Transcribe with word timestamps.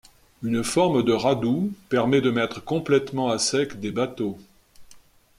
Une 0.41 0.63
forme 0.63 1.03
de 1.03 1.13
radoub 1.13 1.71
permet 1.89 2.21
de 2.21 2.31
mettre 2.31 2.63
complètement 2.63 3.29
à 3.29 3.37
sec 3.37 3.79
des 3.79 3.91
bateaux. 3.91 4.39